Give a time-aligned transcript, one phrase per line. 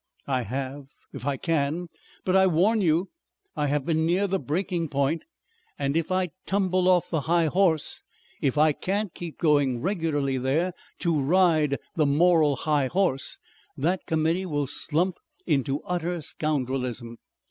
[0.25, 0.87] "I have.
[1.13, 1.87] If I can.
[2.25, 3.09] But I warn you
[3.55, 5.25] I have been near breaking point.
[5.77, 8.01] And if I tumble off the high horse,
[8.41, 13.37] if I can't keep going regularly there to ride the moral high horse,
[13.77, 17.17] that Committee will slump into utter scoundrelism.